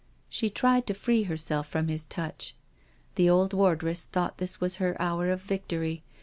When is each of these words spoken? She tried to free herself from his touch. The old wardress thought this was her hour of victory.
She 0.29 0.49
tried 0.49 0.87
to 0.87 0.95
free 0.95 1.21
herself 1.25 1.67
from 1.67 1.87
his 1.87 2.07
touch. 2.07 2.55
The 3.13 3.29
old 3.29 3.53
wardress 3.53 4.03
thought 4.05 4.39
this 4.39 4.59
was 4.59 4.77
her 4.77 4.99
hour 4.99 5.29
of 5.29 5.41
victory. 5.43 6.01